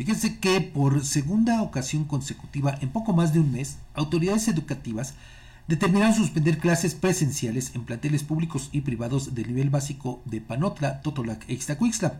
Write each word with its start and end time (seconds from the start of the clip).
Fíjense 0.00 0.38
que 0.38 0.62
por 0.62 1.04
segunda 1.04 1.60
ocasión 1.60 2.04
consecutiva, 2.04 2.78
en 2.80 2.88
poco 2.88 3.12
más 3.12 3.34
de 3.34 3.40
un 3.40 3.52
mes, 3.52 3.76
autoridades 3.92 4.48
educativas 4.48 5.12
determinaron 5.68 6.14
suspender 6.14 6.56
clases 6.56 6.94
presenciales 6.94 7.72
en 7.74 7.84
planteles 7.84 8.22
públicos 8.22 8.70
y 8.72 8.80
privados 8.80 9.34
del 9.34 9.48
nivel 9.48 9.68
básico 9.68 10.22
de 10.24 10.40
Panotla, 10.40 11.02
Totolac 11.02 11.44
e 11.50 11.52
Ixtacuixtla. 11.52 12.18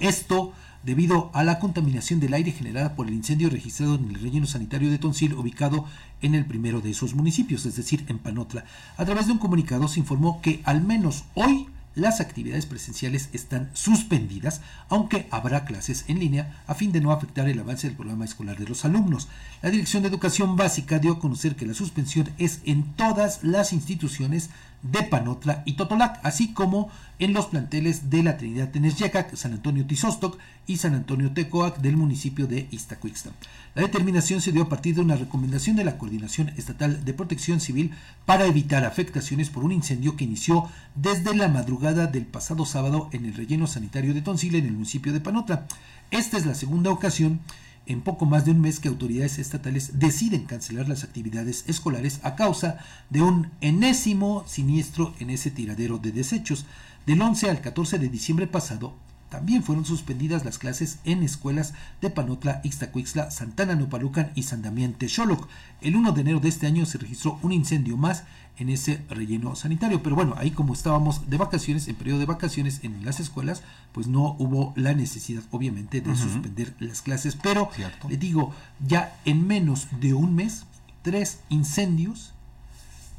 Esto 0.00 0.54
debido 0.84 1.30
a 1.34 1.44
la 1.44 1.58
contaminación 1.58 2.18
del 2.18 2.32
aire 2.32 2.52
generada 2.52 2.94
por 2.94 3.08
el 3.08 3.12
incendio 3.12 3.50
registrado 3.50 3.96
en 3.96 4.08
el 4.08 4.14
relleno 4.14 4.46
sanitario 4.46 4.90
de 4.90 4.96
Tonsil, 4.96 5.34
ubicado 5.34 5.84
en 6.22 6.34
el 6.34 6.46
primero 6.46 6.80
de 6.80 6.92
esos 6.92 7.14
municipios, 7.14 7.66
es 7.66 7.76
decir, 7.76 8.06
en 8.08 8.18
Panotla. 8.18 8.64
A 8.96 9.04
través 9.04 9.26
de 9.26 9.32
un 9.32 9.38
comunicado 9.38 9.86
se 9.88 10.00
informó 10.00 10.40
que 10.40 10.62
al 10.64 10.82
menos 10.82 11.24
hoy 11.34 11.66
las 11.96 12.20
actividades 12.20 12.66
presenciales 12.66 13.30
están 13.32 13.70
suspendidas, 13.72 14.60
aunque 14.88 15.26
habrá 15.32 15.64
clases 15.64 16.04
en 16.06 16.20
línea 16.20 16.62
a 16.68 16.74
fin 16.74 16.92
de 16.92 17.00
no 17.00 17.10
afectar 17.10 17.48
el 17.48 17.58
avance 17.58 17.88
del 17.88 17.96
programa 17.96 18.24
escolar 18.24 18.58
de 18.58 18.68
los 18.68 18.84
alumnos. 18.84 19.28
La 19.62 19.70
Dirección 19.70 20.02
de 20.02 20.10
Educación 20.10 20.54
Básica 20.54 21.00
dio 21.00 21.14
a 21.14 21.18
conocer 21.18 21.56
que 21.56 21.66
la 21.66 21.74
suspensión 21.74 22.28
es 22.38 22.60
en 22.64 22.84
todas 22.94 23.42
las 23.42 23.72
instituciones 23.72 24.50
de 24.82 25.02
Panotla 25.02 25.62
y 25.64 25.72
Totolac, 25.72 26.20
así 26.22 26.52
como 26.52 26.90
en 27.18 27.32
los 27.32 27.46
planteles 27.46 28.10
de 28.10 28.22
la 28.22 28.36
Trinidad 28.36 28.70
Tenesyacac, 28.70 29.34
San 29.34 29.54
Antonio 29.54 29.86
Tizostoc 29.86 30.38
y 30.66 30.76
San 30.76 30.94
Antonio 30.94 31.32
Tecoac 31.32 31.78
del 31.78 31.96
municipio 31.96 32.46
de 32.46 32.68
Iztacuixta. 32.70 33.30
La 33.74 33.82
determinación 33.82 34.40
se 34.40 34.52
dio 34.52 34.62
a 34.62 34.68
partir 34.68 34.94
de 34.94 35.00
una 35.00 35.16
recomendación 35.16 35.76
de 35.76 35.84
la 35.84 35.98
Coordinación 35.98 36.50
Estatal 36.56 37.04
de 37.04 37.14
Protección 37.14 37.60
Civil 37.60 37.92
para 38.26 38.46
evitar 38.46 38.84
afectaciones 38.84 39.50
por 39.50 39.64
un 39.64 39.72
incendio 39.72 40.16
que 40.16 40.24
inició 40.24 40.68
desde 40.94 41.34
la 41.34 41.48
madrugada 41.48 41.85
del 41.94 42.26
pasado 42.26 42.66
sábado 42.66 43.08
en 43.12 43.26
el 43.26 43.34
relleno 43.34 43.68
sanitario 43.68 44.12
de 44.12 44.20
Tonsil 44.20 44.56
en 44.56 44.66
el 44.66 44.72
municipio 44.72 45.12
de 45.12 45.20
Panotla. 45.20 45.68
Esta 46.10 46.36
es 46.36 46.44
la 46.44 46.56
segunda 46.56 46.90
ocasión 46.90 47.38
en 47.86 48.00
poco 48.00 48.26
más 48.26 48.44
de 48.44 48.50
un 48.50 48.60
mes 48.60 48.80
que 48.80 48.88
autoridades 48.88 49.38
estatales 49.38 50.00
deciden 50.00 50.46
cancelar 50.46 50.88
las 50.88 51.04
actividades 51.04 51.62
escolares 51.68 52.18
a 52.24 52.34
causa 52.34 52.78
de 53.08 53.22
un 53.22 53.52
enésimo 53.60 54.42
siniestro 54.48 55.14
en 55.20 55.30
ese 55.30 55.52
tiradero 55.52 55.98
de 55.98 56.10
desechos. 56.10 56.66
Del 57.06 57.22
11 57.22 57.50
al 57.50 57.60
14 57.60 58.00
de 58.00 58.08
diciembre 58.08 58.48
pasado, 58.48 58.96
también 59.28 59.62
fueron 59.64 59.84
suspendidas 59.84 60.44
las 60.44 60.58
clases 60.58 60.98
en 61.04 61.22
escuelas 61.22 61.74
de 62.00 62.10
Panotla, 62.10 62.60
Ixtacuixla, 62.62 63.30
Santana 63.30 63.74
Nupalucan 63.74 64.30
y 64.34 64.44
San 64.44 64.62
Damián 64.62 64.92
Texoloc. 64.92 65.48
El 65.80 65.96
1 65.96 66.12
de 66.12 66.20
enero 66.20 66.40
de 66.40 66.48
este 66.48 66.66
año 66.66 66.86
se 66.86 66.98
registró 66.98 67.38
un 67.42 67.52
incendio 67.52 67.96
más 67.96 68.22
en 68.58 68.68
ese 68.68 69.02
relleno 69.10 69.56
sanitario. 69.56 70.02
Pero 70.02 70.16
bueno, 70.16 70.34
ahí 70.38 70.50
como 70.52 70.72
estábamos 70.72 71.28
de 71.28 71.36
vacaciones, 71.36 71.88
en 71.88 71.96
periodo 71.96 72.20
de 72.20 72.26
vacaciones 72.26 72.80
en 72.84 73.04
las 73.04 73.20
escuelas, 73.20 73.62
pues 73.92 74.06
no 74.06 74.36
hubo 74.38 74.72
la 74.76 74.94
necesidad, 74.94 75.42
obviamente, 75.50 76.00
de 76.00 76.16
suspender 76.16 76.74
las 76.78 77.02
clases. 77.02 77.36
Pero 77.36 77.68
le 78.08 78.16
digo, 78.16 78.54
ya 78.86 79.18
en 79.24 79.46
menos 79.46 79.88
de 80.00 80.14
un 80.14 80.34
mes, 80.34 80.64
tres 81.02 81.40
incendios 81.48 82.32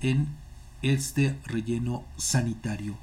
en 0.02 0.28
este 0.82 1.36
relleno 1.46 2.04
sanitario. 2.18 2.96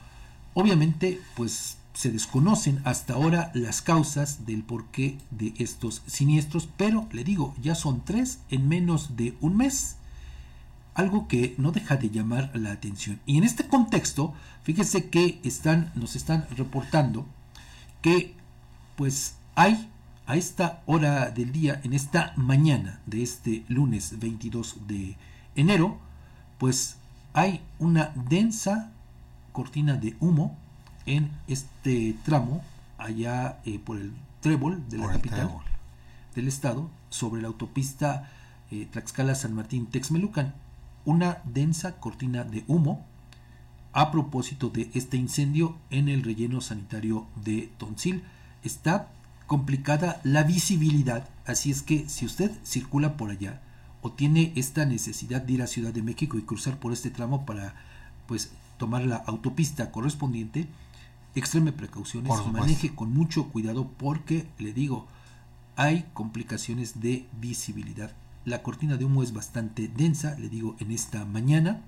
Obviamente, 0.55 1.21
pues 1.37 1.77
se 1.95 2.11
desconocen 2.11 2.83
hasta 2.85 3.15
ahora 3.15 3.53
las 3.55 3.81
causas 3.81 4.45
del 4.47 4.65
porqué 4.65 5.17
de 5.31 5.55
estos 5.59 6.03
siniestros, 6.07 6.69
pero 6.77 7.09
le 7.13 7.23
digo, 7.23 7.55
ya 7.63 7.77
son 7.77 8.05
tres 8.05 8.41
en 8.51 8.69
menos 8.69 9.17
de 9.17 9.37
un 9.41 9.57
mes. 9.57 9.97
Algo 10.95 11.29
que 11.29 11.55
no 11.57 11.71
deja 11.73 11.97
de 11.97 12.11
llamar 12.11 12.51
la 12.55 12.73
atención. 12.73 13.21
Y 13.27 13.39
en 13.39 13.45
este 13.45 13.67
contexto, 13.69 14.35
fíjese 14.65 15.09
que 15.09 15.41
están, 15.45 15.93
nos 15.95 16.17
están 16.17 16.47
reportando 16.57 17.27
que 18.03 18.35
pues 18.97 19.37
hay 19.55 19.89
a 20.27 20.37
esta 20.37 20.83
hora 20.87 21.31
del 21.31 21.53
día, 21.53 21.81
en 21.85 21.93
esta 21.93 22.33
mañana 22.37 23.01
de 23.07 23.23
este 23.23 23.65
lunes 23.69 24.19
22 24.19 24.87
de 24.89 25.17
enero, 25.55 25.99
pues 26.59 26.97
hay 27.35 27.61
una 27.79 28.13
densa 28.29 28.91
cortina 29.53 29.97
de 29.97 30.17
humo 30.21 30.57
en 31.07 31.31
este 31.49 32.17
tramo, 32.25 32.63
allá 32.99 33.61
eh, 33.65 33.79
por 33.79 33.97
el 33.97 34.13
Trébol 34.41 34.89
de 34.89 34.99
la 34.99 35.09
capital 35.09 35.51
del 36.35 36.49
estado, 36.49 36.91
sobre 37.11 37.43
la 37.43 37.49
autopista 37.49 38.31
eh, 38.71 38.87
Tlaxcala-San 38.91 39.55
Martín-Texmelucan, 39.55 40.55
una 41.05 41.39
densa 41.45 41.97
cortina 42.01 42.45
de 42.45 42.65
humo 42.67 43.05
a 43.93 44.11
propósito 44.11 44.71
de 44.71 44.91
este 44.95 45.17
incendio 45.17 45.77
en 45.91 46.09
el 46.09 46.23
relleno 46.23 46.61
sanitario 46.61 47.27
de 47.37 47.71
Tonsil. 47.79 48.25
Está 48.65 49.09
complicada 49.47 50.21
la 50.25 50.43
visibilidad, 50.43 51.29
así 51.47 51.71
es 51.71 51.83
que 51.83 52.09
si 52.09 52.27
usted 52.27 52.51
circula 52.65 53.17
por 53.17 53.31
allá 53.31 53.61
o 54.03 54.11
tiene 54.11 54.53
esta 54.57 54.85
necesidad 54.85 55.43
de 55.43 55.53
ir 55.55 55.63
a 55.63 55.67
Ciudad 55.67 55.93
de 55.93 56.03
México 56.03 56.37
y 56.37 56.43
cruzar 56.43 56.79
por 56.79 56.93
este 56.93 57.11
tramo 57.11 57.47
para 57.47 57.75
pues 58.27 58.51
tomar 58.79 59.07
la 59.07 59.17
autopista 59.17 59.91
correspondiente, 59.93 60.67
extreme 61.35 61.73
precauciones, 61.73 62.33
maneje 62.53 62.95
con 62.95 63.13
mucho 63.13 63.49
cuidado 63.49 63.89
porque, 63.99 64.47
le 64.59 64.73
digo, 64.73 65.07
hay 65.77 66.07
complicaciones 66.15 67.01
de 67.01 67.27
visibilidad. 67.41 68.13
La 68.45 68.63
cortina 68.63 68.97
de 68.97 69.05
humo 69.05 69.23
es 69.23 69.33
bastante 69.33 69.89
densa, 69.89 70.39
le 70.39 70.49
digo, 70.49 70.77
en 70.79 70.93
esta 70.93 71.25
mañana, 71.25 71.81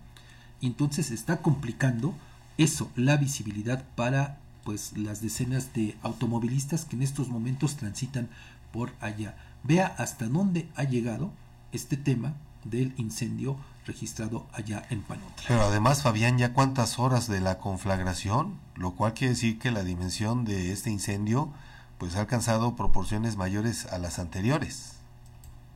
y 0.61 0.67
entonces 0.67 1.11
está 1.11 1.43
complicando 1.43 2.15
eso, 2.59 2.91
la 2.97 3.17
visibilidad 3.17 3.85
para 3.95 4.39
pues 4.65 4.99
las 4.99 5.23
decenas 5.23 5.73
de 5.75 5.97
automovilistas 6.03 6.85
que 6.85 6.97
en 6.97 7.03
estos 7.03 7.29
momentos 7.29 7.77
transitan 7.77 8.29
por 8.73 8.93
allá. 9.01 9.37
Vea 9.63 9.87
hasta 9.87 10.27
dónde 10.27 10.69
ha 10.75 10.83
llegado 10.83 11.31
este 11.73 11.97
tema 11.97 12.35
del 12.71 12.95
incendio 12.97 13.57
registrado 13.87 14.47
allá 14.53 14.85
en 14.91 15.03
Panotla. 15.03 15.45
Pero 15.47 15.63
además, 15.63 16.03
Fabián, 16.03 16.39
ya 16.39 16.53
cuántas 16.53 16.99
horas 16.99 17.29
de 17.29 17.41
la 17.41 17.59
conflagración, 17.59 18.59
lo 18.75 18.93
cual 18.93 19.15
quiere 19.15 19.35
decir 19.35 19.59
que 19.59 19.71
la 19.71 19.85
dimensión 19.85 20.45
de 20.45 20.73
este 20.73 20.91
incendio 20.91 21.51
pues 21.99 22.17
ha 22.17 22.21
alcanzado 22.21 22.77
proporciones 22.77 23.37
mayores 23.37 23.87
a 23.87 23.99
las 23.99 24.19
anteriores, 24.19 24.93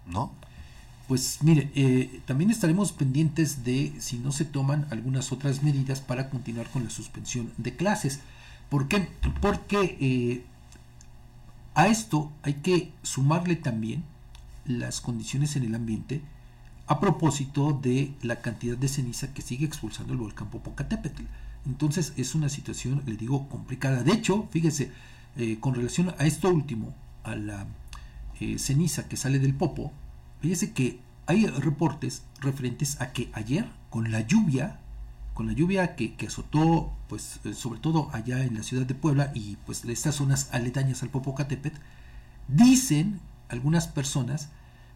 ¿no? 0.06 0.32
Pues 1.08 1.38
mire, 1.42 1.70
eh, 1.74 2.20
también 2.26 2.50
estaremos 2.50 2.92
pendientes 2.92 3.64
de 3.64 3.92
si 3.98 4.18
no 4.18 4.30
se 4.30 4.44
toman 4.44 4.86
algunas 4.90 5.32
otras 5.32 5.62
medidas 5.62 6.00
para 6.00 6.30
continuar 6.30 6.68
con 6.68 6.84
la 6.84 6.90
suspensión 6.90 7.52
de 7.56 7.74
clases. 7.74 8.20
¿Por 8.68 8.86
qué? 8.86 9.08
Porque 9.40 9.96
eh, 10.00 10.44
a 11.74 11.88
esto 11.88 12.30
hay 12.42 12.54
que 12.54 12.92
sumarle 13.02 13.56
también 13.56 14.04
las 14.66 15.00
condiciones 15.00 15.56
en 15.56 15.64
el 15.64 15.74
ambiente 15.74 16.20
a 16.90 16.98
propósito 16.98 17.72
de 17.72 18.12
la 18.20 18.40
cantidad 18.40 18.76
de 18.76 18.88
ceniza 18.88 19.32
que 19.32 19.42
sigue 19.42 19.64
expulsando 19.64 20.12
el 20.12 20.18
volcán 20.18 20.50
Popocatépetl. 20.50 21.22
Entonces 21.64 22.12
es 22.16 22.34
una 22.34 22.48
situación, 22.48 23.04
le 23.06 23.16
digo, 23.16 23.48
complicada. 23.48 24.02
De 24.02 24.10
hecho, 24.10 24.48
fíjese, 24.50 24.90
eh, 25.36 25.58
con 25.60 25.76
relación 25.76 26.12
a 26.18 26.26
esto 26.26 26.50
último, 26.50 26.92
a 27.22 27.36
la 27.36 27.66
eh, 28.40 28.58
ceniza 28.58 29.06
que 29.06 29.16
sale 29.16 29.38
del 29.38 29.54
Popo, 29.54 29.92
fíjese 30.40 30.72
que 30.72 30.98
hay 31.26 31.46
reportes 31.46 32.24
referentes 32.40 33.00
a 33.00 33.12
que 33.12 33.30
ayer, 33.34 33.70
con 33.88 34.10
la 34.10 34.22
lluvia, 34.22 34.80
con 35.34 35.46
la 35.46 35.52
lluvia 35.52 35.94
que, 35.94 36.16
que 36.16 36.26
azotó, 36.26 36.92
pues 37.08 37.38
eh, 37.44 37.54
sobre 37.54 37.78
todo 37.78 38.10
allá 38.12 38.42
en 38.42 38.54
la 38.54 38.64
ciudad 38.64 38.84
de 38.84 38.96
Puebla 38.96 39.30
y 39.32 39.58
pues 39.64 39.84
estas 39.84 40.16
zonas 40.16 40.48
aledañas 40.50 41.04
al 41.04 41.10
Popocatépetl, 41.10 41.78
dicen 42.48 43.20
algunas 43.48 43.86
personas 43.86 44.48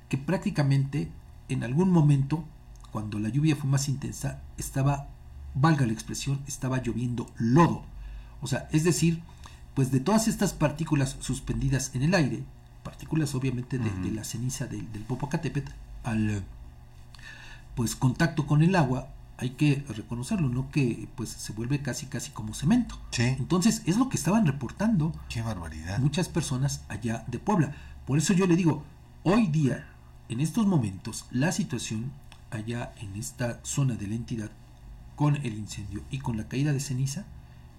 que 0.08 0.18
prácticamente 0.18 1.08
en 1.48 1.64
algún 1.64 1.90
momento, 1.90 2.44
cuando 2.90 3.18
la 3.18 3.28
lluvia 3.28 3.56
fue 3.56 3.68
más 3.68 3.88
intensa, 3.88 4.40
estaba, 4.56 5.08
valga 5.54 5.86
la 5.86 5.92
expresión, 5.92 6.40
estaba 6.46 6.82
lloviendo 6.82 7.30
lodo. 7.36 7.82
O 8.40 8.46
sea, 8.46 8.68
es 8.72 8.84
decir, 8.84 9.22
pues 9.74 9.90
de 9.90 10.00
todas 10.00 10.28
estas 10.28 10.52
partículas 10.52 11.16
suspendidas 11.20 11.90
en 11.94 12.02
el 12.02 12.14
aire, 12.14 12.44
partículas 12.82 13.34
obviamente 13.34 13.78
de, 13.78 14.10
la 14.10 14.24
ceniza 14.24 14.66
del, 14.66 14.90
del 14.92 15.02
Popocatépetl, 15.02 15.72
al 16.04 16.44
pues 17.74 17.96
contacto 17.96 18.46
con 18.46 18.62
el 18.62 18.76
agua, 18.76 19.08
hay 19.36 19.50
que 19.50 19.84
reconocerlo, 19.88 20.48
¿no? 20.48 20.70
Que 20.70 21.08
pues 21.16 21.30
se 21.30 21.52
vuelve 21.52 21.80
casi 21.80 22.06
casi 22.06 22.30
como 22.30 22.54
cemento. 22.54 22.98
Entonces, 23.18 23.82
es 23.86 23.96
lo 23.96 24.08
que 24.08 24.16
estaban 24.16 24.46
reportando 24.46 25.12
Qué 25.28 25.42
barbaridad. 25.42 25.98
muchas 25.98 26.28
personas 26.28 26.84
allá 26.88 27.24
de 27.26 27.38
Puebla. 27.38 27.74
Por 28.06 28.18
eso 28.18 28.32
yo 28.32 28.46
le 28.46 28.56
digo, 28.56 28.84
hoy 29.24 29.46
día 29.48 29.88
en 30.34 30.40
estos 30.40 30.66
momentos 30.66 31.26
la 31.30 31.52
situación 31.52 32.10
allá 32.50 32.92
en 33.00 33.14
esta 33.14 33.60
zona 33.62 33.94
de 33.94 34.08
la 34.08 34.16
entidad 34.16 34.50
con 35.14 35.36
el 35.36 35.54
incendio 35.54 36.02
y 36.10 36.18
con 36.18 36.36
la 36.36 36.48
caída 36.48 36.72
de 36.72 36.80
ceniza 36.80 37.24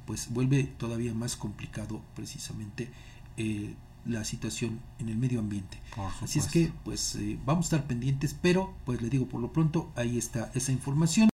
pues 0.06 0.32
vuelve 0.32 0.64
todavía 0.64 1.14
más 1.14 1.36
complicado 1.36 2.02
precisamente 2.16 2.90
eh, 3.36 3.74
la 4.06 4.24
situación 4.24 4.80
en 5.00 5.10
el 5.10 5.18
medio 5.18 5.40
ambiente. 5.40 5.80
Así 6.22 6.40
es 6.40 6.48
que 6.48 6.72
pues 6.86 7.16
eh, 7.16 7.38
vamos 7.46 7.66
a 7.66 7.68
estar 7.76 7.88
pendientes 7.88 8.34
pero 8.42 8.74
pues 8.86 9.02
le 9.02 9.10
digo 9.10 9.28
por 9.28 9.42
lo 9.42 9.52
pronto 9.52 9.92
ahí 9.98 10.18
está 10.18 10.50
esa 10.54 10.72
información 10.72 11.24